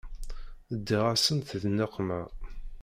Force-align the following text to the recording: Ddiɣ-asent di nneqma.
Ddiɣ-asent 0.77 1.49
di 1.61 1.67
nneqma. 1.71 2.21